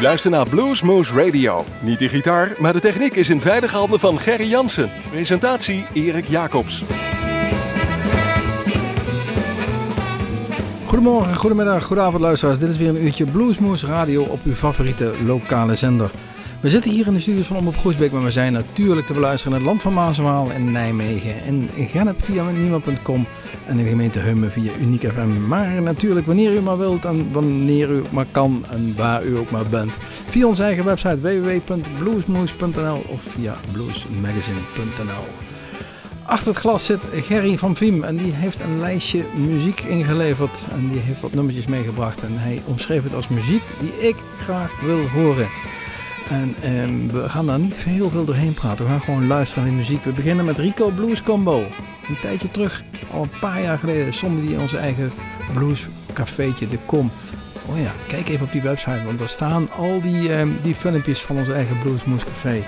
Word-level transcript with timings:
U 0.00 0.02
luistert 0.02 0.34
naar 0.34 0.48
Bluesmoose 0.48 1.14
Radio. 1.14 1.64
Niet 1.80 1.98
de 1.98 2.08
gitaar, 2.08 2.52
maar 2.58 2.72
de 2.72 2.80
techniek 2.80 3.14
is 3.14 3.28
in 3.28 3.40
veilige 3.40 3.76
handen 3.76 4.00
van 4.00 4.18
Gerry 4.18 4.48
Jansen. 4.48 4.90
Presentatie 5.10 5.86
Erik 5.92 6.28
Jacobs. 6.28 6.82
Goedemorgen, 10.86 11.36
goedemiddag, 11.36 11.84
goedenavond 11.84 12.22
luisteraars. 12.22 12.58
Dit 12.58 12.68
is 12.68 12.76
weer 12.76 12.88
een 12.88 13.04
uurtje 13.04 13.24
Bluesmoose 13.24 13.86
Radio 13.86 14.22
op 14.22 14.40
uw 14.44 14.54
favoriete 14.54 15.12
lokale 15.24 15.76
zender. 15.76 16.10
We 16.60 16.70
zitten 16.70 16.90
hier 16.90 17.06
in 17.06 17.14
de 17.14 17.20
studios 17.20 17.46
van 17.46 17.56
Omroep 17.56 17.76
Groesbeek, 17.76 18.12
maar 18.12 18.22
we 18.22 18.30
zijn 18.30 18.52
natuurlijk 18.52 19.06
te 19.06 19.12
beluisteren 19.12 19.52
in 19.52 19.58
het 19.58 19.68
land 19.68 19.82
van 19.82 19.92
Maaswaal 19.92 20.50
en 20.52 20.72
Nijmegen. 20.72 21.42
En 21.42 21.68
Gennep 21.76 22.24
via 22.24 22.50
niemand.com 22.50 23.26
en 23.66 23.78
in 23.78 23.84
de 23.84 23.90
gemeente 23.90 24.18
Hummen 24.18 24.52
via 24.52 24.72
Uniek 24.80 25.02
FM. 25.12 25.46
Maar 25.48 25.82
natuurlijk 25.82 26.26
wanneer 26.26 26.54
u 26.54 26.60
maar 26.60 26.78
wilt 26.78 27.04
en 27.04 27.32
wanneer 27.32 27.90
u 27.90 28.02
maar 28.10 28.26
kan 28.30 28.64
en 28.70 28.94
waar 28.96 29.24
u 29.24 29.36
ook 29.36 29.50
maar 29.50 29.66
bent. 29.66 29.92
Via 30.28 30.46
onze 30.46 30.62
eigen 30.62 30.84
website 30.84 31.20
www.bluesmoose.nl 31.20 33.04
of 33.06 33.22
via 33.22 33.56
bluesmagazine.nl. 33.72 35.24
Achter 36.22 36.48
het 36.48 36.60
glas 36.60 36.84
zit 36.84 37.00
Gerry 37.12 37.58
van 37.58 37.76
Viem 37.76 38.04
en 38.04 38.16
die 38.16 38.32
heeft 38.32 38.60
een 38.60 38.80
lijstje 38.80 39.24
muziek 39.34 39.80
ingeleverd 39.80 40.64
en 40.72 40.88
die 40.88 41.00
heeft 41.00 41.20
wat 41.20 41.34
nummertjes 41.34 41.66
meegebracht. 41.66 42.22
En 42.22 42.32
hij 42.38 42.62
omschreef 42.66 43.02
het 43.02 43.14
als 43.14 43.28
muziek 43.28 43.62
die 43.80 44.08
ik 44.08 44.16
graag 44.42 44.80
wil 44.80 45.08
horen. 45.08 45.48
En 46.30 46.54
ehm, 46.62 47.06
we 47.06 47.28
gaan 47.28 47.46
daar 47.46 47.58
niet 47.58 47.76
heel 47.76 48.10
veel 48.10 48.24
doorheen 48.24 48.54
praten. 48.54 48.84
We 48.84 48.90
gaan 48.90 49.00
gewoon 49.00 49.26
luisteren 49.26 49.64
naar 49.64 49.72
muziek. 49.72 50.04
We 50.04 50.12
beginnen 50.12 50.44
met 50.44 50.58
Rico 50.58 50.88
Blues 50.88 51.22
Combo. 51.22 51.58
Een 52.08 52.20
tijdje 52.20 52.50
terug, 52.50 52.82
al 53.12 53.22
een 53.22 53.38
paar 53.40 53.62
jaar 53.62 53.78
geleden, 53.78 54.14
stonden 54.14 54.42
die 54.42 54.54
in 54.54 54.60
onze 54.60 54.76
eigen 54.76 55.12
bluescafeetje, 55.54 56.68
De 56.68 56.78
Kom. 56.86 57.10
Oh 57.66 57.80
ja, 57.80 57.92
kijk 58.08 58.28
even 58.28 58.46
op 58.46 58.52
die 58.52 58.62
website, 58.62 59.04
want 59.04 59.18
daar 59.18 59.28
staan 59.28 59.68
al 59.76 60.00
die, 60.00 60.32
ehm, 60.32 60.48
die 60.62 60.74
filmpjes 60.74 61.20
van 61.20 61.36
onze 61.36 61.52
eigen 61.52 61.78
Bluesmoes 61.78 62.24
Café. 62.24 62.62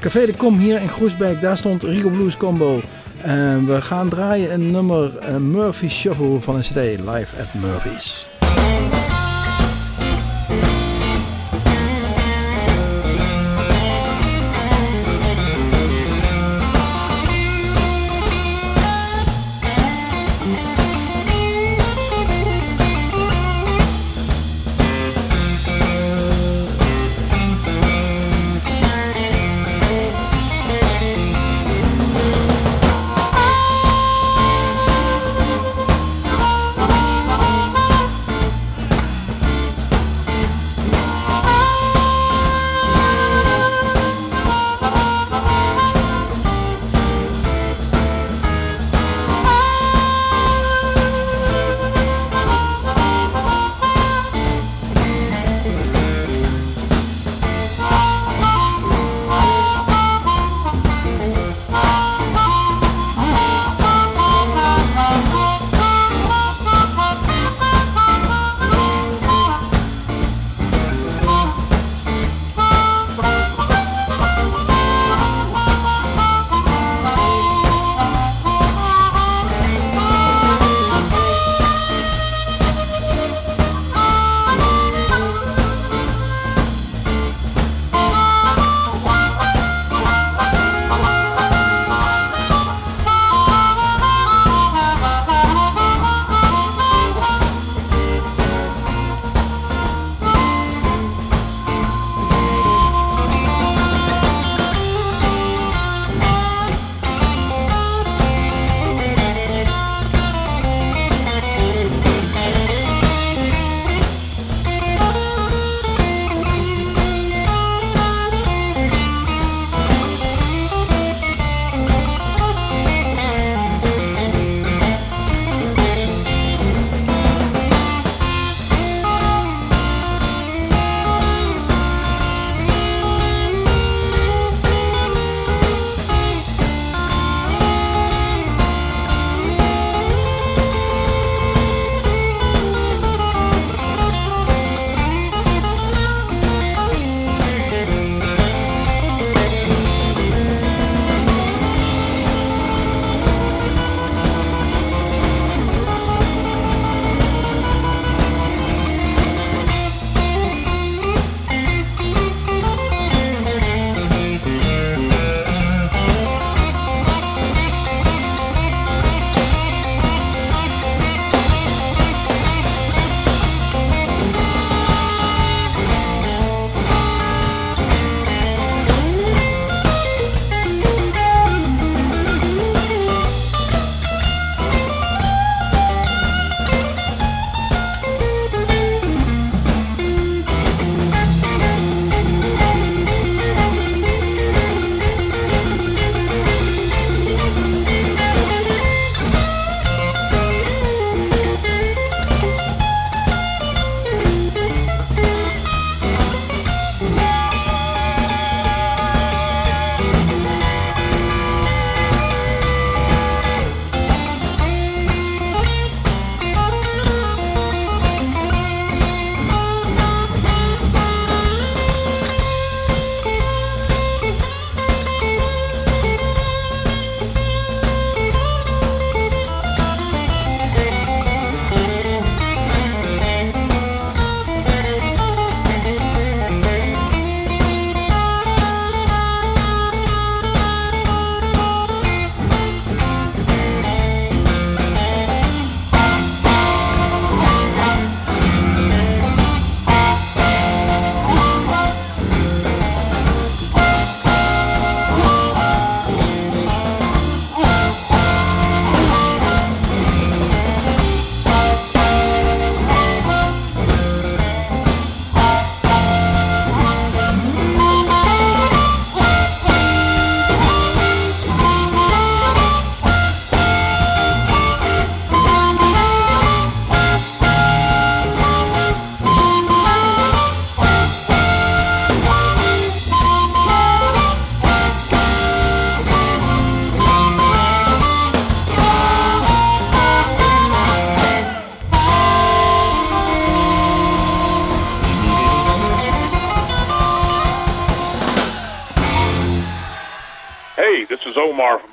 Café 0.00 0.26
De 0.26 0.34
Kom 0.34 0.58
hier 0.58 0.80
in 0.80 0.88
Groesbeek, 0.88 1.40
daar 1.40 1.56
stond 1.56 1.82
Rico 1.82 2.08
Blues 2.08 2.36
Combo. 2.36 2.80
En 3.22 3.66
we 3.66 3.82
gaan 3.82 4.08
draaien 4.08 4.52
een 4.52 4.70
nummer 4.70 5.12
uh, 5.28 5.36
Murphy 5.36 5.88
Shuffle 5.88 6.40
van 6.40 6.54
een 6.54 6.62
CD, 6.62 6.74
Live 6.74 7.40
at 7.40 7.54
Murphy's. 7.62 8.26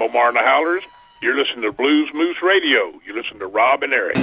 Is 0.01 0.09
Omar 0.09 0.09
from 0.09 0.09
Omar 0.09 0.27
and 0.29 0.35
the 0.37 0.41
Howlers. 0.41 0.83
You're 1.21 1.35
listening 1.35 1.61
to 1.63 1.71
Blues 1.71 2.09
Moose 2.13 2.41
Radio. 2.41 2.99
You 3.05 3.13
listen 3.15 3.39
to 3.39 3.47
Rob 3.47 3.83
and 3.83 3.93
Eric. 3.93 4.17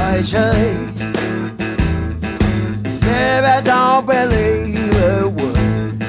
I 0.00 0.22
chase. 0.22 0.98
Baby, 3.00 3.64
don't 3.64 4.06
believe 4.06 4.96
a 5.02 5.28
word. 5.28 6.02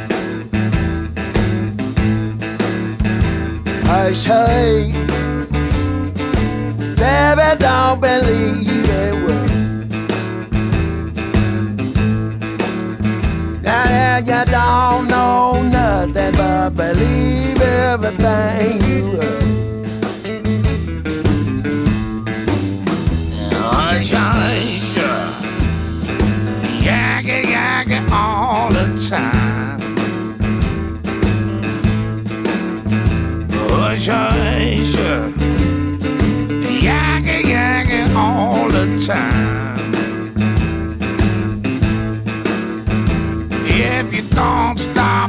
I 3.86 4.14
say, 4.14 4.92
baby, 6.96 7.60
don't 7.60 8.02
believe 8.02 8.69
You 14.20 14.26
don't 14.26 15.08
know 15.08 15.64
nothing 15.64 16.34
but 16.36 16.72
believe 16.72 17.62
everything 17.62 18.82
you 18.84 19.12
heard. 19.16 19.86
I 23.64 24.04
change 24.04 24.94
Yakky 26.84 27.44
yakky 27.44 28.00
all 28.12 28.70
the 28.72 29.08
time. 29.10 29.80
I 33.72 33.98
change 33.98 34.96
Yakky 36.84 37.42
yakky 37.44 38.16
all 38.16 38.68
the 38.68 38.86
time 39.08 39.69
don't 44.32 44.78
stop 44.80 45.29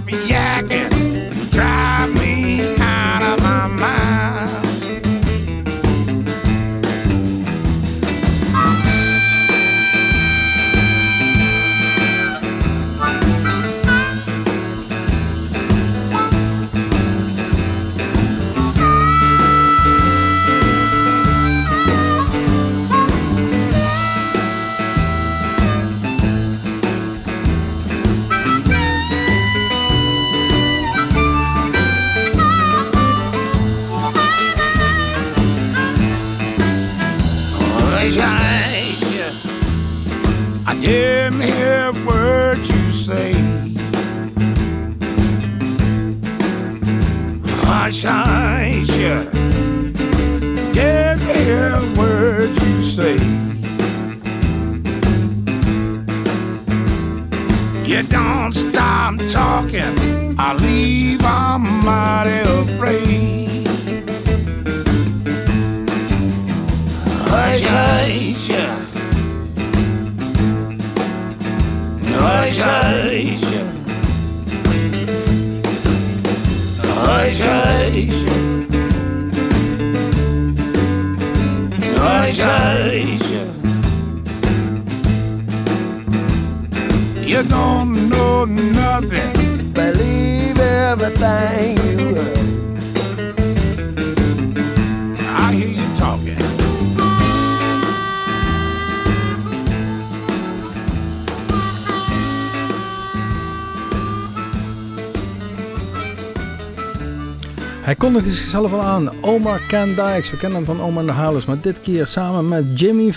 kondigde 108.13 108.37
zichzelf 108.37 108.73
al 108.73 108.83
aan, 108.83 109.23
Omar 109.23 109.61
Ken 109.69 109.89
Dykes. 109.89 110.31
We 110.31 110.37
kennen 110.37 110.65
hem 110.65 110.77
van 110.77 110.87
Omar 110.87 111.05
de 111.05 111.13
Howlers, 111.13 111.45
maar 111.45 111.61
dit 111.61 111.81
keer 111.81 112.07
samen 112.07 112.49
met 112.49 112.81
Jimmy 112.81 113.15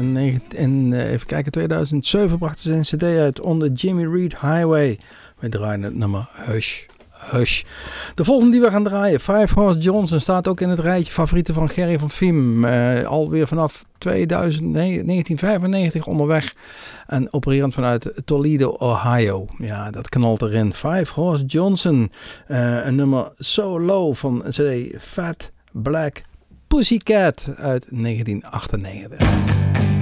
negen- 0.00 0.42
in 0.48 0.92
eh, 0.92 1.12
even 1.12 1.26
kijken, 1.26 1.52
2007 1.52 2.38
brachten 2.38 2.62
ze 2.62 2.72
een 2.72 2.98
cd 2.98 3.02
uit 3.18 3.40
onder 3.40 3.70
Jimmy 3.72 4.04
Reed 4.04 4.40
Highway. 4.40 4.98
We 5.38 5.48
draaien 5.48 5.82
het 5.82 5.94
nummer 5.94 6.28
Hush. 6.32 6.84
Hush. 7.30 7.62
De 8.14 8.24
volgende 8.24 8.52
die 8.52 8.60
we 8.60 8.70
gaan 8.70 8.84
draaien, 8.84 9.20
Five 9.20 9.54
Horse 9.54 9.78
Johnson, 9.78 10.20
staat 10.20 10.48
ook 10.48 10.60
in 10.60 10.68
het 10.68 10.78
rijtje 10.78 11.12
favorieten 11.12 11.54
van 11.54 11.68
Gerry 11.68 11.98
van 11.98 12.10
Fiem. 12.10 12.64
Eh, 12.64 13.02
alweer 13.02 13.46
vanaf 13.46 13.84
2000, 13.98 14.64
nee, 14.64 15.04
1995 15.04 16.06
onderweg 16.06 16.54
en 17.06 17.32
opererend 17.32 17.74
vanuit 17.74 18.12
Toledo, 18.24 18.68
Ohio. 18.68 19.46
Ja, 19.58 19.90
dat 19.90 20.08
knalt 20.08 20.42
erin. 20.42 20.74
Five 20.74 21.12
Horse 21.12 21.44
Johnson, 21.44 22.12
eh, 22.46 22.86
een 22.86 22.94
nummer 22.94 23.32
So 23.38 23.80
Low 23.80 24.14
van 24.14 24.44
CD 24.48 24.94
Fat 24.98 25.50
Black 25.72 26.22
Pussycat 26.66 27.48
uit 27.56 27.86
1998. 27.90 30.01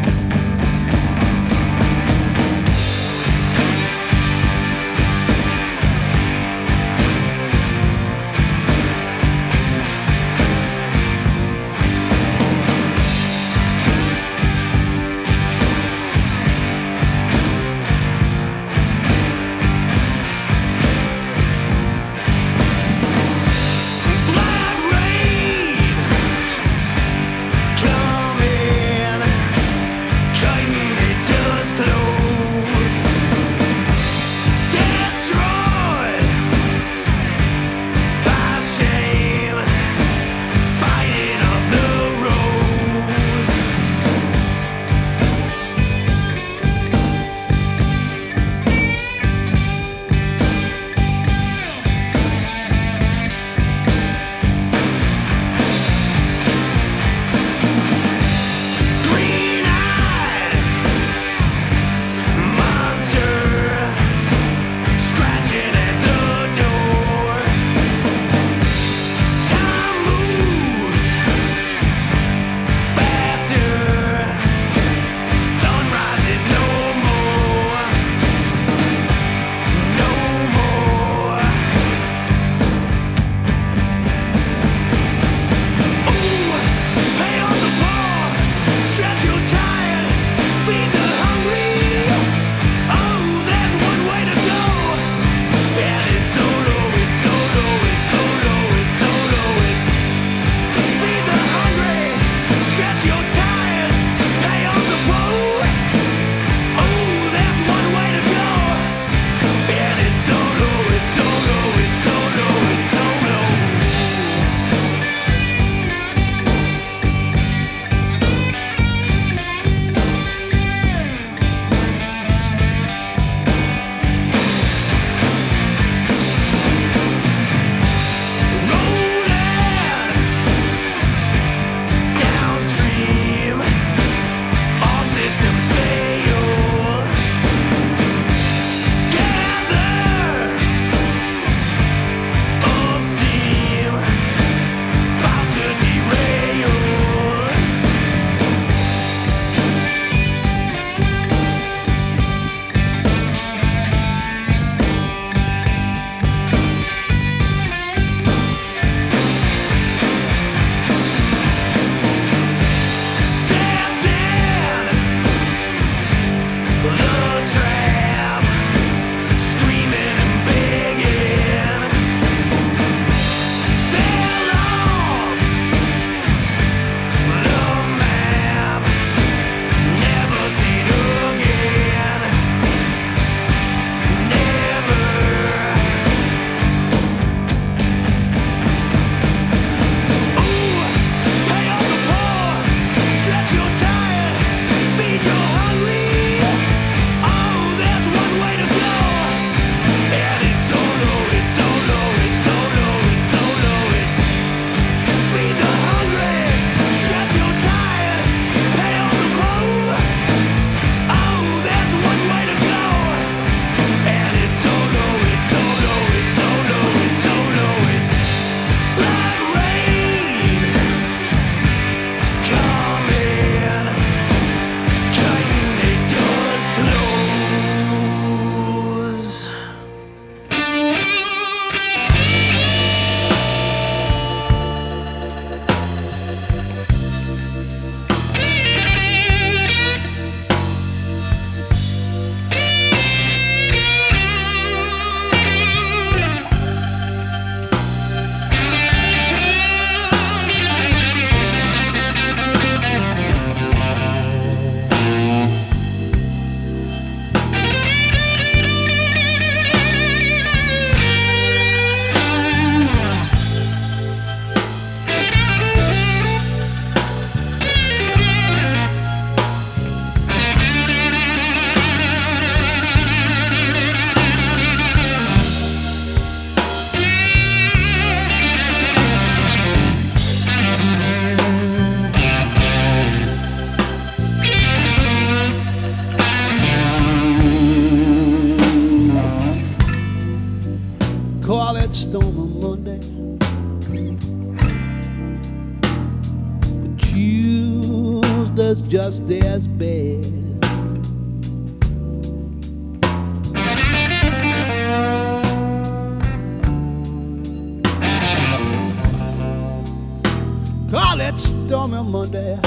Monday. 312.11 312.59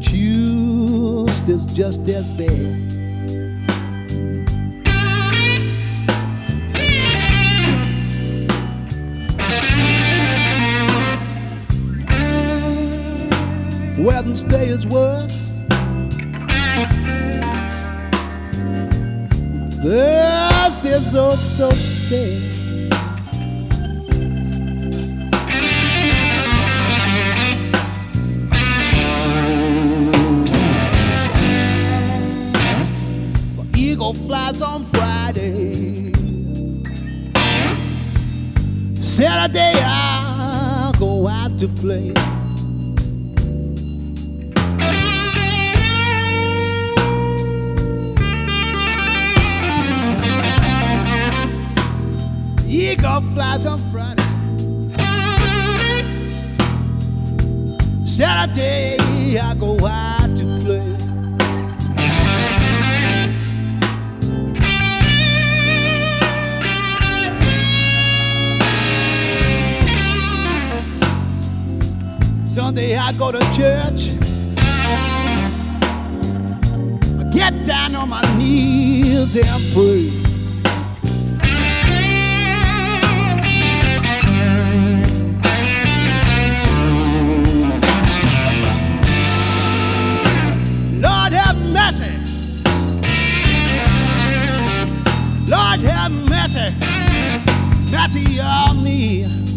Tuesday's 0.00 1.66
just 1.66 2.08
as 2.08 2.26
bad. 2.38 2.92
Wednesday 13.98 14.68
is 14.68 14.86
worse. 14.86 15.52
Thursday's 19.82 21.14
oh 21.14 21.36
so 21.36 21.70
sad. 21.72 22.51
flame. 41.82 42.31
Go 73.18 73.30
to 73.30 73.38
church. 73.54 74.16
I 77.18 77.30
get 77.32 77.64
down 77.64 77.94
on 77.94 78.08
my 78.08 78.22
knees 78.36 79.36
and 79.36 79.62
pray. 79.72 80.10
Lord 91.00 91.32
have 91.32 91.58
mercy. 91.72 92.12
Lord 95.46 95.80
have 95.80 96.12
mercy. 96.12 96.74
Mercy 97.90 98.40
on 98.40 98.82
me. 98.82 99.51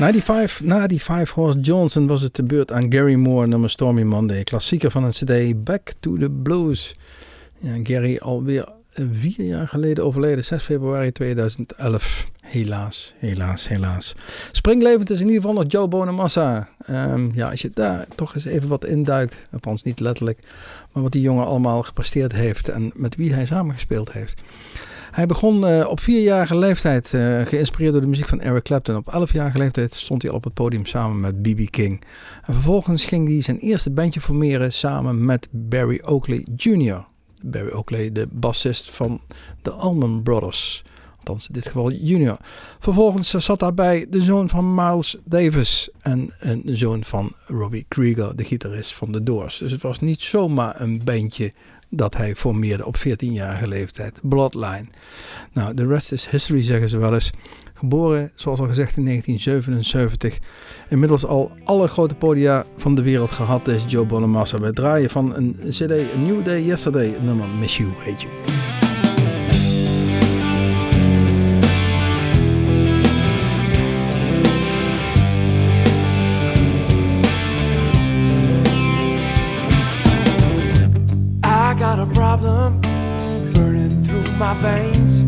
95, 0.00 0.60
na 0.60 0.86
die 0.86 1.00
Five 1.00 1.32
Horse 1.34 1.60
Johnson 1.60 2.06
was 2.06 2.22
het 2.22 2.36
de 2.36 2.42
beurt 2.42 2.72
aan 2.72 2.92
Gary 2.92 3.14
Moore, 3.14 3.46
nummer 3.46 3.70
Stormy 3.70 4.02
Monday. 4.02 4.44
Klassieker 4.44 4.90
van 4.90 5.04
een 5.04 5.10
cd, 5.10 5.64
Back 5.64 5.92
to 6.00 6.16
the 6.16 6.30
Blues. 6.30 6.94
Ja, 7.58 7.78
Gary 7.82 8.16
alweer 8.16 8.68
vier 8.92 9.46
jaar 9.46 9.68
geleden 9.68 10.04
overleden, 10.04 10.44
6 10.44 10.62
februari 10.62 11.12
2011. 11.12 12.30
Helaas, 12.40 13.14
helaas, 13.18 13.68
helaas. 13.68 14.14
Springlevend 14.52 15.10
is 15.10 15.20
in 15.20 15.26
ieder 15.26 15.40
geval 15.40 15.56
nog 15.56 15.64
Joe 15.68 15.88
Bonamassa. 15.88 16.68
Ehm, 16.86 17.28
ja, 17.34 17.50
als 17.50 17.62
je 17.62 17.70
daar 17.74 18.06
toch 18.14 18.34
eens 18.34 18.44
even 18.44 18.68
wat 18.68 18.84
induikt, 18.84 19.36
althans 19.52 19.82
niet 19.82 20.00
letterlijk, 20.00 20.38
maar 20.92 21.02
wat 21.02 21.12
die 21.12 21.22
jongen 21.22 21.46
allemaal 21.46 21.82
gepresteerd 21.82 22.32
heeft 22.32 22.68
en 22.68 22.90
met 22.94 23.16
wie 23.16 23.32
hij 23.32 23.46
samengespeeld 23.46 24.12
heeft. 24.12 24.42
Hij 25.10 25.26
begon 25.26 25.66
eh, 25.66 25.88
op 25.88 26.00
vierjarige 26.00 26.56
leeftijd, 26.56 27.14
eh, 27.14 27.40
geïnspireerd 27.46 27.92
door 27.92 28.00
de 28.00 28.06
muziek 28.06 28.28
van 28.28 28.40
Eric 28.40 28.62
Clapton. 28.62 28.96
Op 28.96 29.08
elfjarige 29.08 29.58
leeftijd 29.58 29.94
stond 29.94 30.22
hij 30.22 30.30
al 30.30 30.36
op 30.36 30.44
het 30.44 30.54
podium 30.54 30.86
samen 30.86 31.20
met 31.20 31.42
B.B. 31.42 31.70
King. 31.70 32.02
En 32.44 32.54
vervolgens 32.54 33.04
ging 33.04 33.28
hij 33.28 33.42
zijn 33.42 33.58
eerste 33.58 33.90
bandje 33.90 34.20
formeren 34.20 34.72
samen 34.72 35.24
met 35.24 35.48
Barry 35.50 36.00
Oakley 36.04 36.46
Jr. 36.56 37.04
Barry 37.42 37.70
Oakley, 37.72 38.12
de 38.12 38.28
bassist 38.30 38.90
van 38.90 39.20
de 39.62 39.70
Allman 39.70 40.22
Brothers. 40.22 40.84
Althans, 41.18 41.46
in 41.48 41.54
dit 41.54 41.66
geval 41.66 41.92
junior. 41.92 42.36
Vervolgens 42.78 43.30
zat 43.30 43.58
daarbij 43.58 44.06
de 44.10 44.22
zoon 44.22 44.48
van 44.48 44.74
Miles 44.74 45.16
Davis 45.24 45.88
en 46.00 46.34
een 46.38 46.62
zoon 46.64 47.04
van 47.04 47.32
Robbie 47.46 47.84
Krieger, 47.88 48.36
de 48.36 48.44
gitarist 48.44 48.94
van 48.94 49.12
The 49.12 49.22
Doors. 49.22 49.58
Dus 49.58 49.72
het 49.72 49.82
was 49.82 50.00
niet 50.00 50.20
zomaar 50.20 50.80
een 50.80 51.04
bandje 51.04 51.52
dat 51.90 52.16
hij 52.16 52.36
formeerde 52.36 52.86
op 52.86 52.96
14-jarige 52.98 53.68
leeftijd. 53.68 54.18
Bloodline. 54.22 54.86
Nou, 55.52 55.74
de 55.74 55.86
rest 55.86 56.12
is 56.12 56.28
history, 56.28 56.62
zeggen 56.62 56.88
ze 56.88 56.98
wel 56.98 57.14
eens. 57.14 57.30
Geboren, 57.74 58.30
zoals 58.34 58.60
al 58.60 58.66
gezegd, 58.66 58.96
in 58.96 59.04
1977. 59.04 60.38
Inmiddels 60.88 61.24
al 61.26 61.52
alle 61.64 61.88
grote 61.88 62.14
podia 62.14 62.64
van 62.76 62.94
de 62.94 63.02
wereld 63.02 63.30
gehad 63.30 63.68
is 63.68 63.84
Joe 63.86 64.06
Bonamassa. 64.06 64.60
Wij 64.60 64.72
draaien 64.72 65.10
van 65.10 65.34
een 65.34 65.56
cd, 65.68 66.16
New 66.16 66.44
Day 66.44 66.62
Yesterday, 66.62 67.14
nummer 67.22 67.48
Miss 67.48 67.76
You, 67.76 67.90
heet 67.98 68.22
you. 68.22 68.89
My 84.40 84.54
veins. 84.54 85.22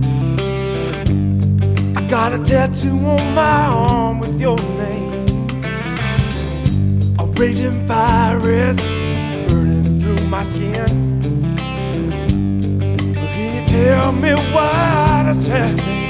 I 1.95 2.01
got 2.09 2.33
a 2.33 2.39
tattoo 2.39 2.97
on 2.97 3.35
my 3.35 3.67
arm 3.67 4.21
with 4.21 4.41
your 4.41 4.57
name. 4.57 5.29
A 7.19 7.27
raging 7.39 7.87
fire 7.87 8.41
is 8.41 8.81
burning 9.49 10.01
through 10.01 10.27
my 10.29 10.43
skin. 10.43 11.21
Can 13.35 13.55
you 13.55 13.67
tell 13.69 14.13
me 14.13 14.33
why 14.55 15.25
does 15.27 15.47
that 15.47 16.02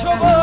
trouble 0.00 0.39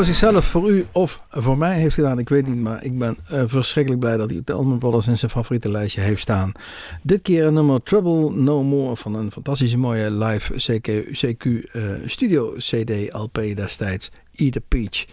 voor 0.00 0.14
zichzelf, 0.14 0.44
voor 0.44 0.70
u 0.70 0.86
of 0.92 1.22
voor 1.30 1.58
mij 1.58 1.78
heeft 1.78 1.94
gedaan, 1.94 2.18
ik 2.18 2.28
weet 2.28 2.46
niet. 2.46 2.56
Maar 2.56 2.84
ik 2.84 2.98
ben 2.98 3.16
eh, 3.28 3.42
verschrikkelijk 3.46 4.00
blij 4.02 4.16
dat 4.16 4.30
hij 4.30 4.38
op 4.38 4.46
de 4.46 4.52
Allman 4.52 4.78
Brothers 4.78 5.06
in 5.06 5.18
zijn 5.18 5.30
favoriete 5.30 5.70
lijstje 5.70 6.00
heeft 6.00 6.20
staan. 6.20 6.52
Dit 7.02 7.22
keer 7.22 7.44
een 7.44 7.54
nummer 7.54 7.82
Trouble 7.82 8.30
No 8.30 8.62
More 8.62 8.96
van 8.96 9.14
een 9.14 9.32
fantastische 9.32 9.78
mooie 9.78 10.10
live 10.10 10.52
CQ, 10.52 11.70
eh, 11.72 11.82
studio 12.06 12.54
CD 12.56 13.12
LP 13.12 13.34
destijds. 13.34 14.10
Eat 14.34 14.56
a 14.56 14.60
Peach. 14.68 15.04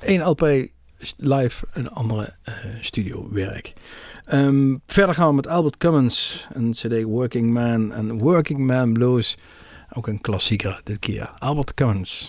Eén 0.00 0.22
LP 0.22 0.68
live, 1.16 1.66
een 1.72 1.90
andere 1.90 2.34
eh 2.42 2.54
studio 2.80 3.28
werk. 3.32 3.72
Ehm, 4.24 4.76
verder 4.86 5.14
gaan 5.14 5.28
we 5.28 5.34
met 5.34 5.46
Albert 5.46 5.76
Cummins, 5.76 6.46
een 6.52 6.70
CD 6.70 7.02
Working 7.02 7.52
Man 7.52 7.92
en 7.92 8.18
Working 8.18 8.58
Man 8.58 8.92
Blues. 8.92 9.36
Ook 9.92 10.06
een 10.06 10.20
klassieker 10.20 10.80
dit 10.84 10.98
keer. 10.98 11.30
Albert 11.38 11.74
Cummins. 11.74 12.28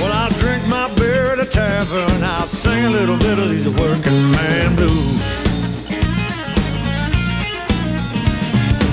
Well, 0.00 0.12
I'll 0.14 0.30
drink 0.40 0.66
my 0.66 0.90
beer 0.94 1.32
at 1.32 1.40
a 1.40 1.44
tavern. 1.44 2.24
I'll 2.24 2.46
sing 2.46 2.86
a 2.86 2.90
little 2.90 3.18
bit 3.18 3.38
of 3.38 3.50
these 3.50 3.68
working 3.68 4.30
man 4.32 4.74
blues. 4.74 5.20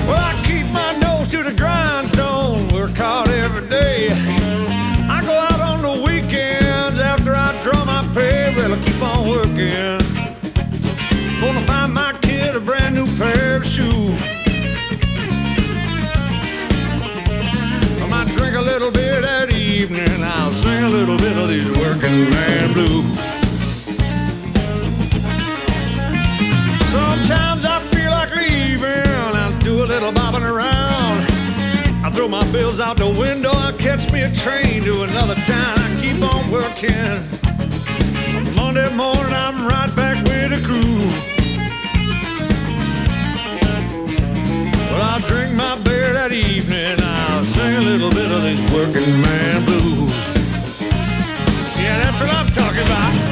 Well, 0.06 0.20
I 0.20 0.34
keep 0.44 0.70
my 0.70 0.92
nose 1.00 1.28
to 1.28 1.42
the 1.42 1.54
grindstone, 1.56 2.68
work 2.68 2.90
hard 2.90 3.30
every 3.30 3.66
day. 3.70 4.10
I 5.08 5.22
go 5.24 5.32
out 5.32 5.60
on 5.60 5.80
the 5.80 6.02
weekends 6.04 7.00
after 7.00 7.34
I 7.34 7.58
draw 7.62 7.84
my 7.86 8.02
pay. 8.12 8.54
Well, 8.54 8.74
I 8.74 8.76
keep 8.84 9.00
on 9.00 9.28
working. 9.30 9.98
Gonna 11.40 11.66
buy 11.66 11.86
my 11.86 12.18
kid 12.20 12.54
a 12.54 12.60
brand 12.60 12.96
new 12.96 13.06
pair 13.16 13.56
of 13.56 13.64
shoes. 13.64 14.20
I 18.02 18.06
might 18.10 18.28
drink 18.36 18.54
a 18.56 18.60
little 18.60 18.90
bit 18.90 19.22
that 19.22 19.50
evening. 19.78 20.24
I'll 20.24 20.50
sing 20.50 20.82
a 20.82 20.88
little 20.88 21.16
bit 21.16 21.36
of 21.38 21.48
these 21.48 21.70
working 21.78 22.30
man 22.30 22.72
blues. 22.72 23.04
Sometimes 26.90 27.64
I 27.64 27.80
feel 27.92 28.10
like 28.10 28.34
leaving. 28.34 29.06
I 29.36 29.56
do 29.62 29.84
a 29.84 29.86
little 29.86 30.10
bobbing 30.10 30.42
around. 30.42 31.24
I 32.04 32.10
throw 32.12 32.26
my 32.26 32.44
bills 32.50 32.80
out 32.80 32.96
the 32.96 33.08
window. 33.08 33.52
I 33.52 33.72
catch 33.78 34.10
me 34.12 34.22
a 34.22 34.32
train 34.32 34.82
to 34.82 35.02
another 35.04 35.36
town. 35.36 35.78
I 35.78 35.88
keep 36.02 36.20
on 36.22 36.50
working. 36.50 37.18
Monday 38.56 38.92
morning, 38.96 39.32
I'm 39.32 39.64
right 39.64 39.94
back 39.94 40.26
with 40.26 40.50
the 40.50 40.66
crew. 40.66 41.27
I'll 45.20 45.26
drink 45.26 45.52
my 45.56 45.74
beer 45.82 46.12
that 46.12 46.30
evening. 46.30 46.96
I'll 47.02 47.44
sing 47.44 47.74
a 47.74 47.80
little 47.80 48.10
bit 48.10 48.30
of 48.30 48.40
this 48.40 48.60
working 48.72 49.20
man 49.20 49.64
blues. 49.64 50.14
Yeah, 51.76 51.98
that's 51.98 52.20
what 52.20 52.32
I'm 52.32 52.46
talking 52.54 52.84
about. 52.84 53.27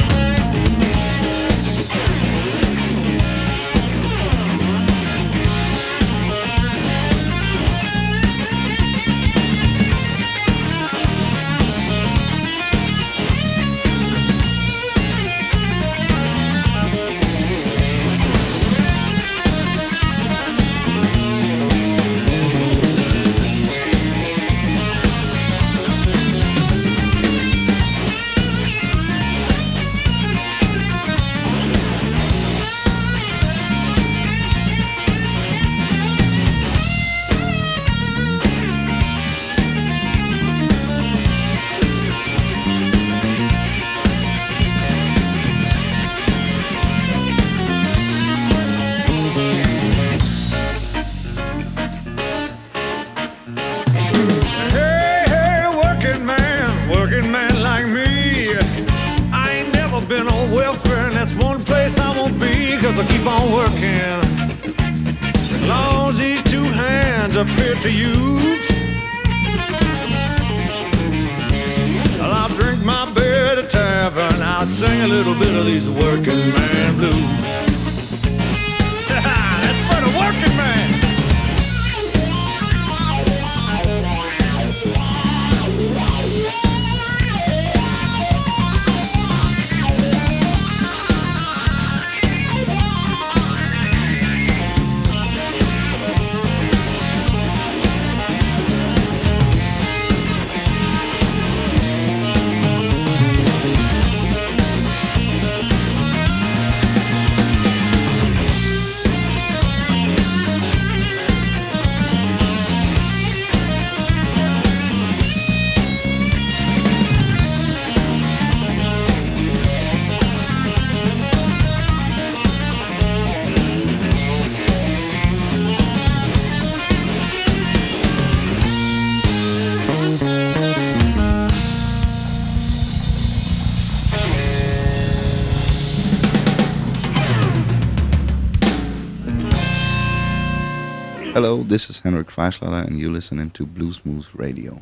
Hello, 141.36 141.62
this 141.62 141.90
is 141.90 141.98
Henrik 142.00 142.28
Fleischlader 142.28 142.86
and 142.86 142.98
you're 142.98 143.10
listening 143.10 143.50
to 143.50 143.66
Blues 143.66 144.00
Moves 144.06 144.34
Radio. 144.34 144.80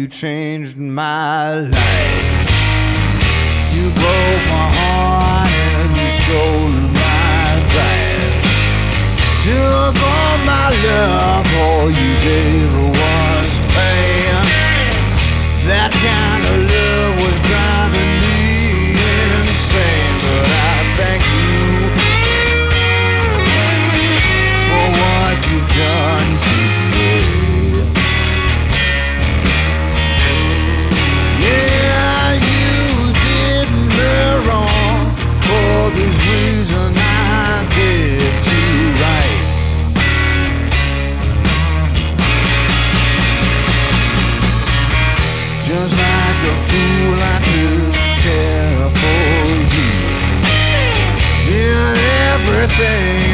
you 0.00 0.08
changed 0.08 0.78
my 0.78 1.56
life. 1.56 2.30
You 3.74 3.84
broke 4.00 4.44
my 4.56 4.68
heart 4.78 5.50
and 5.72 5.90
you 6.00 6.08
stole 6.22 6.70
my 7.02 7.48
pride. 7.72 8.32
Took 9.44 9.96
all 10.12 10.38
my 10.52 10.68
love, 10.88 11.46
all 11.64 11.90
you 11.90 12.12
gave 12.28 12.72
was 12.98 13.52
pain. 13.74 14.40
That 15.68 15.90
kind. 15.92 16.29
thing 52.80 53.29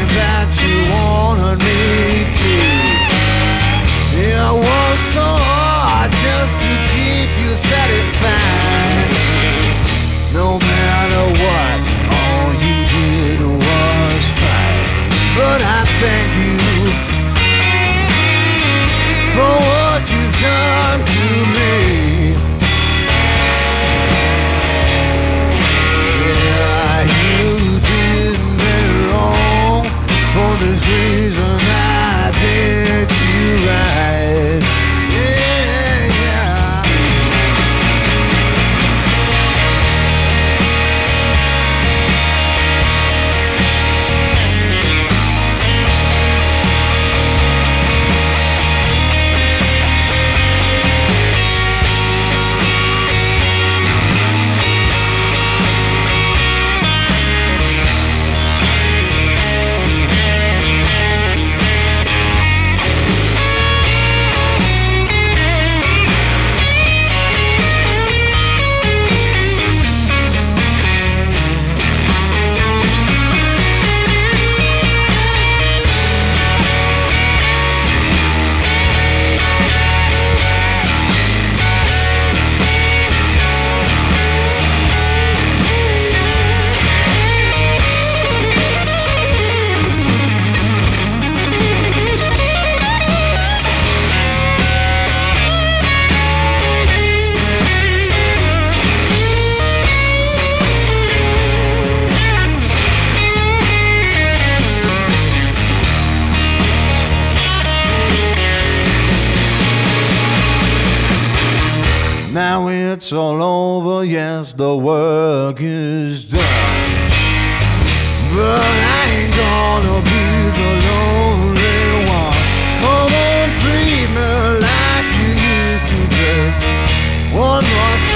one 127.37 127.62
more 127.62 127.97
time. 128.12 128.15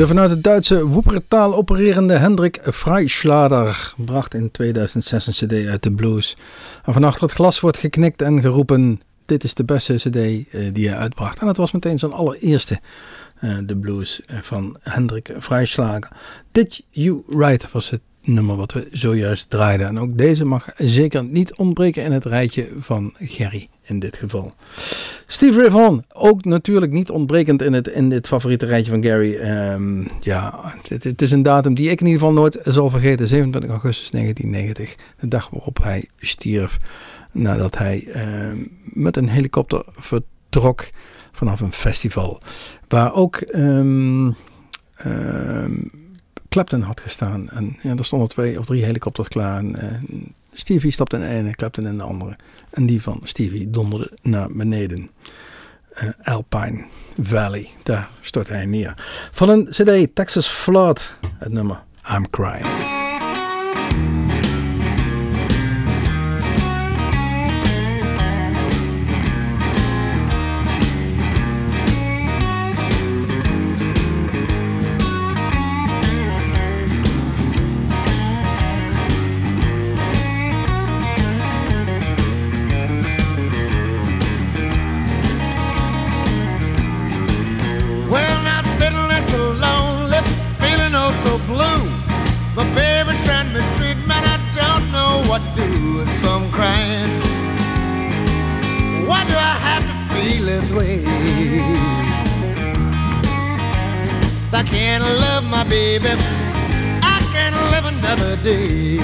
De 0.00 0.06
vanuit 0.06 0.30
het 0.30 0.42
Duitse 0.42 0.90
Wuppertal 0.90 1.54
opererende 1.54 2.14
Hendrik 2.14 2.60
Freischlader 2.62 3.94
bracht 3.96 4.34
in 4.34 4.50
2006 4.50 5.26
een 5.26 5.32
cd 5.32 5.66
uit 5.66 5.82
de 5.82 5.92
blues. 5.92 6.36
En 6.84 6.92
van 6.92 7.04
achter 7.04 7.22
het 7.22 7.32
glas 7.32 7.60
wordt 7.60 7.78
geknikt 7.78 8.22
en 8.22 8.40
geroepen, 8.40 9.00
dit 9.26 9.44
is 9.44 9.54
de 9.54 9.64
beste 9.64 9.94
cd 9.94 10.16
eh, 10.16 10.72
die 10.72 10.88
hij 10.88 10.96
uitbracht. 10.96 11.38
En 11.38 11.46
dat 11.46 11.56
was 11.56 11.72
meteen 11.72 11.98
zijn 11.98 12.12
allereerste, 12.12 12.80
eh, 13.40 13.56
de 13.64 13.76
blues 13.76 14.22
eh, 14.26 14.38
van 14.42 14.76
Hendrik 14.80 15.34
Freischlager. 15.40 16.08
Did 16.52 16.84
You 16.90 17.22
Right 17.28 17.72
was 17.72 17.90
het 17.90 18.00
nummer 18.22 18.56
wat 18.56 18.72
we 18.72 18.88
zojuist 18.92 19.50
draaiden. 19.50 19.86
En 19.86 19.98
ook 19.98 20.18
deze 20.18 20.44
mag 20.44 20.68
zeker 20.76 21.24
niet 21.24 21.54
ontbreken 21.54 22.02
in 22.02 22.12
het 22.12 22.24
rijtje 22.24 22.68
van 22.78 23.14
Gerry 23.18 23.68
in 23.90 23.98
dit 23.98 24.16
geval. 24.16 24.52
Steve 25.26 25.60
Vaughan, 25.60 26.04
ook 26.12 26.44
natuurlijk 26.44 26.92
niet 26.92 27.10
ontbrekend 27.10 27.62
in, 27.62 27.72
het, 27.72 27.88
in 27.88 28.08
dit 28.08 28.26
favoriete 28.26 28.66
rijtje 28.66 28.90
van 28.90 29.02
Gary. 29.02 29.36
Ehm, 29.36 30.04
ja, 30.20 30.74
het, 30.88 31.22
is 31.22 31.30
een 31.30 31.42
datum 31.42 31.74
die 31.74 31.90
ik 31.90 32.00
in 32.00 32.06
ieder 32.06 32.20
geval 32.20 32.34
nooit 32.34 32.58
zal 32.62 32.90
vergeten. 32.90 33.26
27 33.26 33.70
augustus 33.70 34.10
1990, 34.10 34.96
de 35.20 35.28
dag 35.28 35.48
waarop 35.50 35.82
hij 35.82 36.08
stierf. 36.18 36.78
Nadat 37.32 37.78
hij 37.78 38.06
ehm, 38.12 38.56
met 38.82 39.16
een 39.16 39.28
helikopter 39.28 39.84
vertrok 39.96 40.88
vanaf 41.32 41.60
een 41.60 41.72
festival. 41.72 42.40
Waar 42.88 43.14
ook... 43.14 43.40
Um, 43.54 44.36
Clapton 46.50 46.82
had 46.82 47.00
gestaan. 47.00 47.50
En 47.50 47.76
ja, 47.82 47.96
er 47.96 48.04
stonden 48.04 48.28
twee 48.28 48.58
of 48.58 48.64
drie 48.64 48.84
helikopters 48.84 49.28
klaar. 49.28 49.58
En, 49.58 49.76
uh, 49.76 50.20
Stevie 50.52 50.90
stapte 50.90 51.16
in 51.16 51.22
de 51.22 51.28
ene, 51.28 51.54
Clapton 51.54 51.86
in 51.86 51.96
de 51.96 52.02
andere. 52.02 52.36
En 52.70 52.86
die 52.86 53.02
van 53.02 53.20
Stevie 53.24 53.70
donderde 53.70 54.10
naar 54.22 54.48
beneden. 54.52 55.10
Uh, 56.02 56.10
Alpine 56.22 56.84
Valley, 57.22 57.68
daar 57.82 58.08
stortte 58.20 58.52
hij 58.52 58.66
neer. 58.66 58.94
Van 59.32 59.48
een 59.48 59.68
CD, 59.70 60.14
Texas 60.14 60.48
Flood, 60.48 61.18
het 61.38 61.52
nummer 61.52 61.82
I'm 62.14 62.30
Crying. 62.30 62.99
I 104.52 104.64
can't 104.64 105.04
love 105.04 105.44
my 105.44 105.62
baby, 105.62 106.08
I 106.08 107.20
can't 107.32 107.54
live 107.70 107.84
another 107.84 108.36
day. 108.42 108.96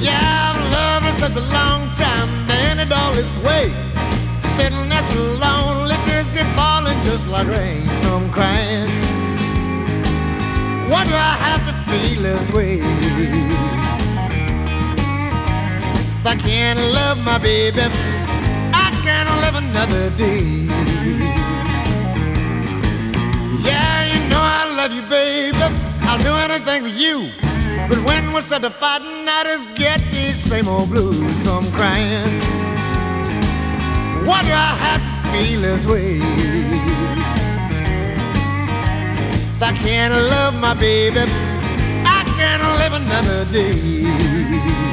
Yeah, 0.00 0.18
I've 0.20 0.72
loved 0.72 1.06
her 1.06 1.12
such 1.20 1.36
a 1.36 1.46
long 1.52 1.88
time, 1.92 2.28
and 2.50 2.80
it 2.80 2.90
all 2.90 3.16
its 3.16 3.36
way. 3.38 3.72
Sitting 4.56 4.88
there 4.88 5.04
so 5.12 5.22
lonely, 5.34 5.94
tears 6.06 6.28
get 6.30 6.46
falling 6.56 7.00
just 7.04 7.28
like 7.28 7.46
rain, 7.46 7.86
so 8.02 8.16
I'm 8.16 8.28
crying. 8.30 8.88
Why 10.90 11.04
do 11.04 11.14
I 11.14 11.36
have 11.46 11.62
to 11.68 11.74
feel 11.90 12.22
this 12.22 12.50
way? 12.50 12.80
If 16.18 16.26
I 16.26 16.36
can't 16.36 16.80
love 16.92 17.18
my 17.24 17.38
baby, 17.38 17.82
I 18.74 18.90
can't 19.04 19.30
live 19.42 19.54
another 19.54 20.10
day. 20.16 20.77
I'll 26.10 26.18
do 26.22 26.32
anything 26.32 26.84
for 26.84 26.88
you. 26.88 27.30
But 27.86 27.98
when 27.98 28.32
we 28.32 28.40
start 28.40 28.62
to 28.62 28.70
fighting, 28.70 29.28
I 29.28 29.44
just 29.44 29.74
get 29.74 30.00
these 30.10 30.36
same 30.36 30.66
old 30.66 30.88
blues. 30.88 31.46
I'm 31.46 31.70
crying. 31.72 32.40
Why 34.26 34.40
do 34.40 34.52
I 34.52 34.72
have 34.86 35.02
to 35.02 35.28
feel 35.32 35.60
this 35.60 35.86
way? 35.86 36.16
If 39.54 39.62
I 39.62 39.72
can't 39.74 40.14
love 40.14 40.54
my 40.58 40.72
baby, 40.72 41.24
I 42.16 42.24
can't 42.38 42.62
live 42.80 42.94
another 42.94 43.44
day. 43.52 44.87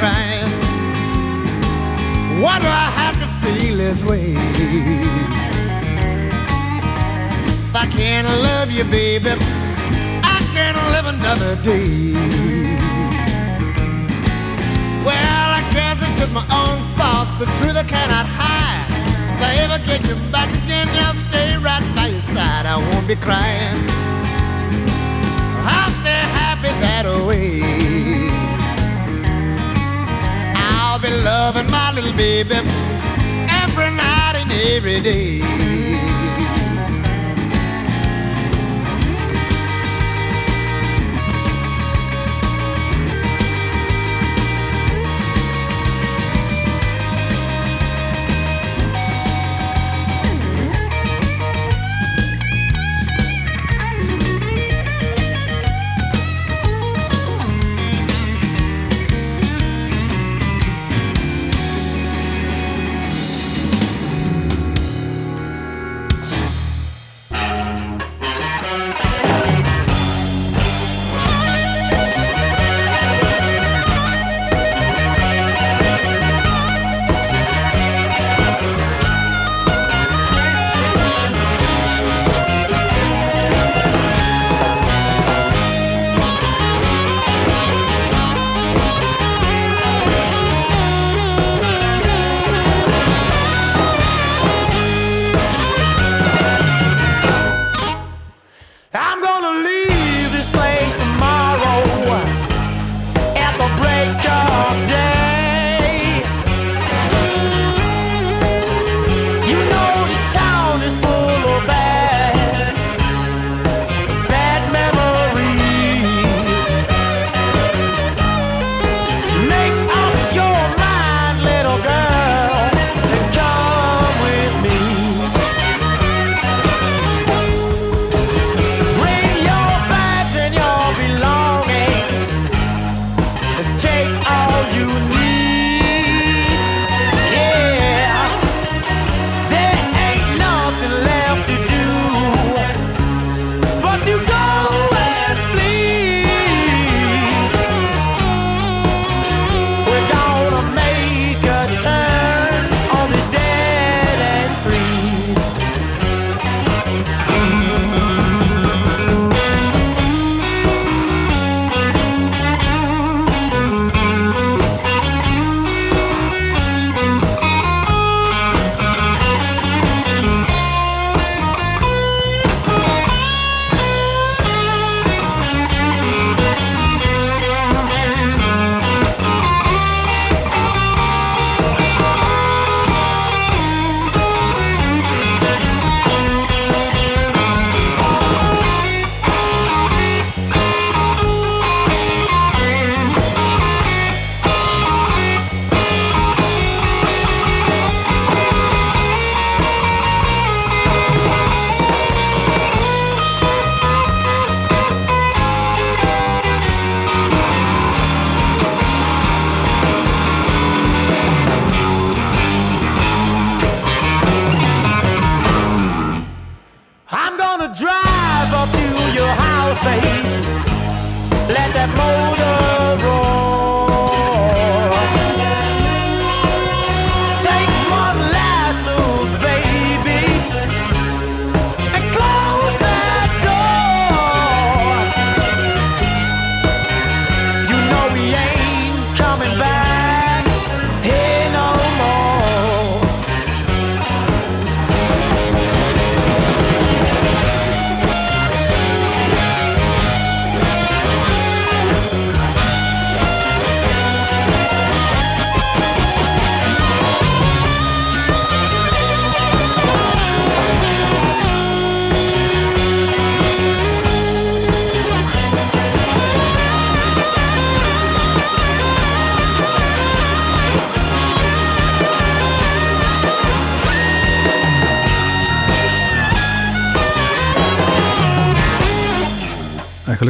Crying. 0.00 0.48
Why 2.40 2.58
do 2.58 2.68
I 2.84 2.88
have 3.00 3.16
to 3.20 3.28
feel 3.42 3.76
this 3.76 4.02
way? 4.02 4.32
If 7.68 7.76
I 7.76 7.86
can't 7.86 8.26
love 8.48 8.70
you, 8.70 8.84
baby, 8.84 9.32
I 10.34 10.38
can't 10.54 10.78
live 10.94 11.06
another 11.16 11.52
day. 11.62 12.14
Well, 15.04 15.48
I 15.60 15.62
guess 15.74 16.00
it's 16.00 16.18
just 16.18 16.32
my 16.32 16.46
own 16.48 16.78
fault. 16.96 17.28
The 17.38 17.44
truth 17.58 17.76
I 17.76 17.84
cannot 17.84 18.24
hide. 18.40 18.88
If 19.34 19.40
I 19.48 19.52
ever 19.64 19.78
get 19.84 20.00
you 20.08 20.16
back 20.32 20.48
again, 20.64 20.88
I'll 21.04 21.20
stay 21.28 21.58
right 21.58 21.84
by 21.94 22.06
your 22.06 22.22
side. 22.32 22.64
I 22.64 22.76
won't 22.88 23.06
be 23.06 23.16
crying. 23.16 23.76
I'll 25.76 25.92
stay 26.00 26.22
happy 26.40 26.72
that 26.84 27.04
way. 27.28 28.29
Loving 31.10 31.70
my 31.70 31.92
little 31.92 32.12
baby 32.12 32.54
every 32.54 33.90
night 33.90 34.36
and 34.36 34.50
every 34.52 35.00
day. 35.00 35.69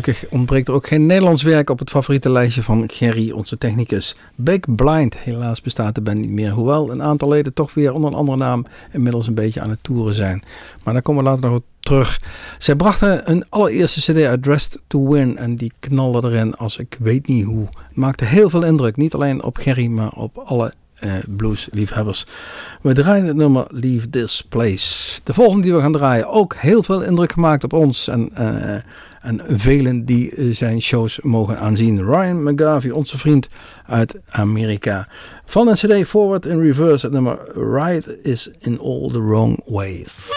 Gelukkig 0.05 0.31
ontbreekt 0.31 0.69
er 0.69 0.75
ook 0.75 0.87
geen 0.87 1.07
Nederlands 1.07 1.43
werk 1.43 1.71
op 1.71 1.79
het 1.79 1.91
favoriete 1.91 2.31
lijstje 2.31 2.63
van 2.63 2.91
Gerry, 2.93 3.31
onze 3.31 3.59
technicus. 3.59 4.17
Big 4.35 4.61
Blind, 4.75 5.19
helaas 5.19 5.61
bestaat 5.61 5.95
de 5.95 6.01
band 6.01 6.19
niet 6.19 6.31
meer. 6.31 6.51
Hoewel 6.51 6.91
een 6.91 7.03
aantal 7.03 7.29
leden 7.29 7.55
toch 7.55 7.75
weer 7.75 7.93
onder 7.93 8.11
een 8.11 8.17
andere 8.17 8.39
naam 8.39 8.67
inmiddels 8.93 9.27
een 9.27 9.35
beetje 9.35 9.61
aan 9.61 9.71
het 9.71 9.79
toeren 9.83 10.15
zijn. 10.15 10.43
Maar 10.85 10.93
daar 10.93 11.03
komen 11.03 11.25
we 11.25 11.31
later 11.31 11.45
nog 11.45 11.59
op 11.59 11.65
terug. 11.81 12.21
Zij 12.59 12.77
brachten 12.77 13.31
een 13.31 13.45
allereerste 13.49 14.13
cd 14.13 14.25
uit 14.25 14.43
Dressed 14.43 14.81
to 14.87 15.09
Win 15.09 15.37
en 15.37 15.57
die 15.57 15.73
knalde 15.81 16.29
erin 16.29 16.55
als 16.55 16.79
ik 16.79 16.97
weet 17.01 17.27
niet 17.27 17.45
hoe. 17.45 17.69
Maakte 17.93 18.25
heel 18.25 18.51
veel 18.51 18.65
indruk, 18.65 18.97
niet 18.97 19.15
alleen 19.15 19.43
op 19.43 19.57
Gerry, 19.57 19.87
maar 19.87 20.13
op 20.13 20.39
alle 20.39 20.73
eh, 20.95 21.13
bluesliefhebbers. 21.37 22.27
We 22.83 22.93
draaien 22.93 23.27
het 23.27 23.37
nummer 23.37 23.67
Leave 23.71 24.11
This 24.11 24.43
Place. 24.49 25.21
De 25.25 25.35
volgende 25.35 25.63
die 25.63 25.75
we 25.75 25.81
gaan 25.81 25.93
draaien, 25.93 26.29
ook 26.29 26.55
heel 26.55 26.83
veel 26.83 27.03
indruk 27.03 27.33
gemaakt 27.33 27.65
op 27.65 27.73
ons 27.73 28.09
en, 28.09 28.31
eh, 28.35 28.81
en 29.21 29.41
velen 29.47 30.05
die 30.05 30.35
eh, 30.35 30.55
zijn 30.55 30.83
shows 30.83 31.21
mogen 31.23 31.59
aanzien. 31.59 32.05
Ryan 32.05 32.43
McGarvey, 32.43 32.91
onze 32.91 33.19
vriend 33.19 33.49
uit 33.87 34.19
Amerika. 34.31 35.09
Van 35.45 35.69
een 35.69 35.75
cd 35.75 36.09
Forward 36.09 36.47
in 36.47 36.61
Reverse, 36.61 37.07
het 37.07 37.15
nummer 37.15 37.39
Right 37.55 38.19
is 38.23 38.51
in 38.59 38.79
all 38.79 39.09
the 39.13 39.23
wrong 39.23 39.61
ways. 39.67 40.31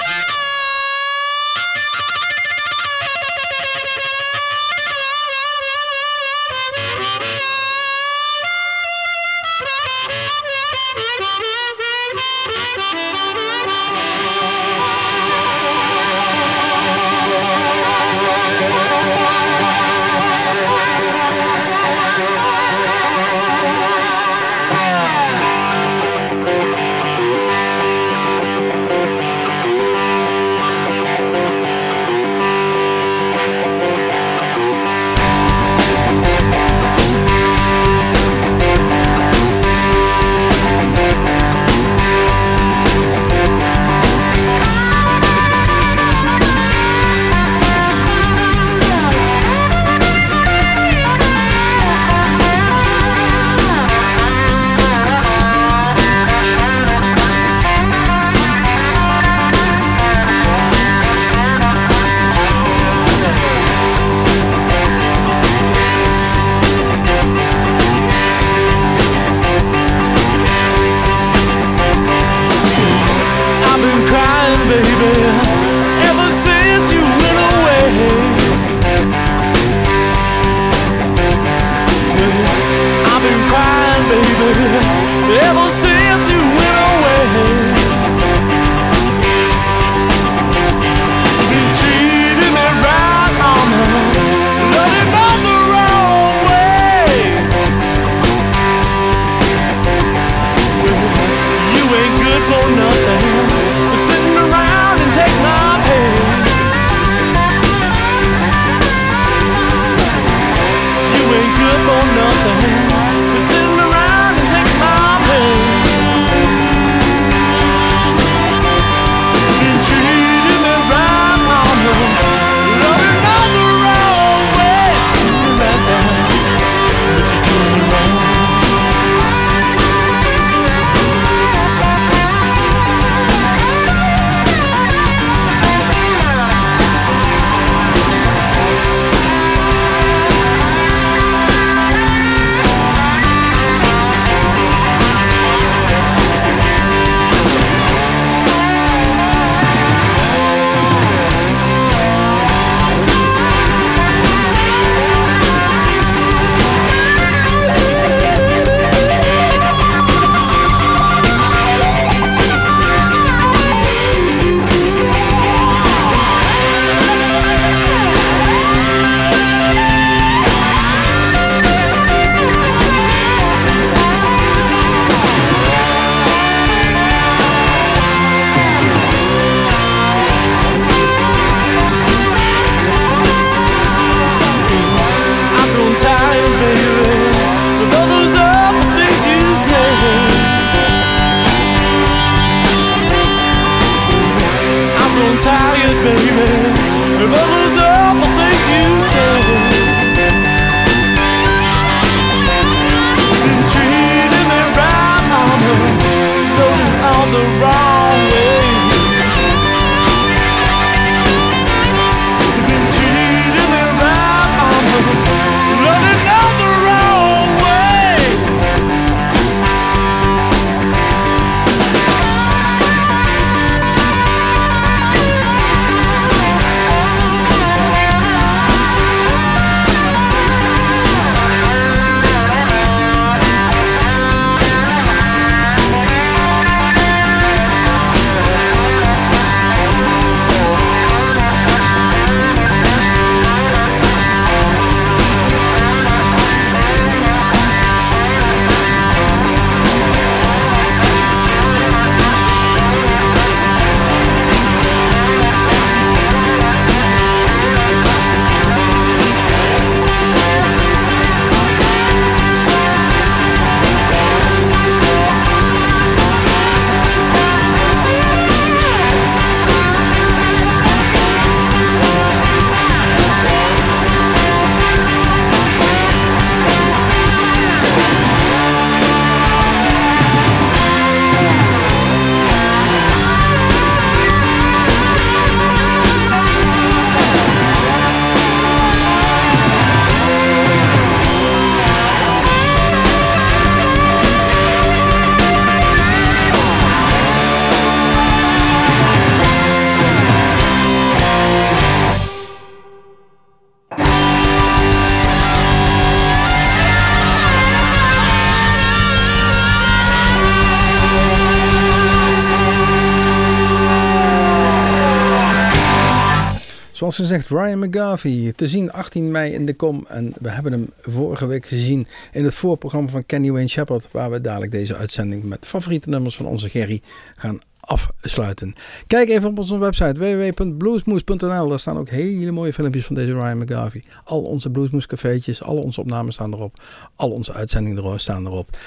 Zoals 317.13 317.31
gezegd, 317.31 317.49
Ryan 317.49 317.79
McGarvey. 317.79 318.53
Te 318.55 318.67
zien 318.67 318.91
18 318.91 319.31
mei 319.31 319.53
in 319.53 319.65
de 319.65 319.73
kom. 319.73 320.05
En 320.07 320.33
we 320.41 320.49
hebben 320.49 320.71
hem 320.71 320.89
vorige 321.01 321.45
week 321.45 321.65
gezien 321.65 322.07
in 322.31 322.43
het 322.43 322.53
voorprogramma 322.53 323.09
van 323.09 323.25
Kenny 323.25 323.51
Wayne 323.51 323.67
Shepherd. 323.67 324.07
Waar 324.11 324.31
we 324.31 324.41
dadelijk 324.41 324.71
deze 324.71 324.95
uitzending 324.95 325.43
met 325.43 325.65
favoriete 325.65 326.09
nummers 326.09 326.35
van 326.35 326.45
onze 326.45 326.69
Gerry 326.69 327.01
gaan 327.35 327.59
afsluiten. 327.93 328.73
Kijk 329.07 329.29
even 329.29 329.49
op 329.49 329.57
onze 329.57 329.77
website 329.77 330.19
www.bluesmoes.nl. 330.19 331.67
Daar 331.69 331.79
staan 331.79 331.97
ook 331.97 332.09
hele 332.09 332.51
mooie 332.51 332.73
filmpjes 332.73 333.05
van 333.05 333.15
deze 333.15 333.33
Ryan 333.33 333.57
McGarvey. 333.57 334.03
Al 334.23 334.41
onze 334.41 334.69
Bluesmoes 334.69 335.07
cafeetjes, 335.07 335.63
al 335.63 335.77
onze 335.77 335.99
opnames 335.99 336.33
staan 336.33 336.53
erop. 336.53 336.81
Al 337.15 337.31
onze 337.31 337.53
uitzendingen 337.53 338.19
staan 338.19 338.45
erop. 338.45 338.77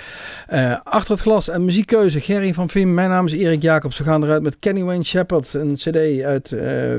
Eh, 0.47 0.77
achter 0.85 1.13
het 1.13 1.21
glas 1.21 1.49
en 1.49 1.65
muziekkeuze 1.65 2.21
Gerry 2.21 2.55
van 2.55 2.71
Viem. 2.71 2.95
Mijn 2.95 3.11
naam 3.11 3.27
is 3.27 3.33
Erik 3.33 3.63
Jacobs. 3.63 3.99
We 3.99 4.05
gaan 4.05 4.25
eruit 4.25 4.43
met 4.43 4.59
Kenny 4.59 4.83
Wayne 4.83 5.05
Shepherd. 5.05 5.55
Een 5.55 5.75
cd 5.75 6.23
uit 6.23 6.53
eh, 6.53 6.95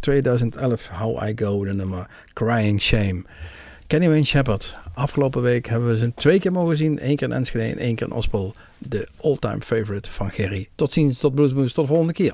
2011. 0.00 0.88
How 0.88 1.28
I 1.28 1.32
Go, 1.36 1.64
de 1.64 1.74
nummer 1.74 2.06
Crying 2.32 2.80
Shame. 2.80 3.22
Kenny 3.92 4.08
Wayne 4.08 4.24
Shepherd. 4.24 4.76
Afgelopen 4.94 5.42
week 5.42 5.66
hebben 5.66 5.88
we 5.88 5.98
ze 5.98 6.14
twee 6.14 6.38
keer 6.38 6.52
mogen 6.52 6.76
zien. 6.76 7.08
Eén 7.08 7.16
keer 7.16 7.28
in 7.28 7.34
Enschede 7.34 7.64
en 7.64 7.78
één 7.78 7.94
keer 7.94 8.06
in 8.06 8.12
Ospel. 8.12 8.54
De 8.78 9.08
all-time 9.20 9.60
favorite 9.60 10.10
van 10.10 10.30
Gerry. 10.30 10.68
Tot 10.74 10.92
ziens, 10.92 11.18
tot 11.18 11.34
Bluesmoes. 11.34 11.72
Tot 11.72 11.84
de 11.84 11.90
volgende 11.90 12.12
keer. 12.12 12.32